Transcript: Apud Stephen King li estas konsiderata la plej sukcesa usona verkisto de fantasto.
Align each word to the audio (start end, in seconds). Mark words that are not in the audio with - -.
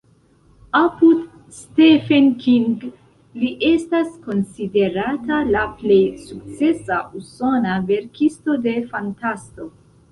Apud 0.77 1.19
Stephen 1.57 2.29
King 2.45 2.65
li 3.43 3.51
estas 3.69 4.09
konsiderata 4.25 5.43
la 5.53 5.67
plej 5.83 6.01
sukcesa 6.27 7.01
usona 7.23 7.79
verkisto 7.95 8.61
de 8.69 8.77
fantasto. 8.95 9.75